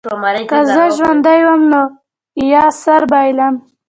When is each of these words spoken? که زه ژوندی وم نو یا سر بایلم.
که 0.49 0.57
زه 0.73 0.83
ژوندی 0.97 1.41
وم 1.47 1.61
نو 1.71 1.81
یا 2.51 2.65
سر 2.81 3.01
بایلم. 3.11 3.55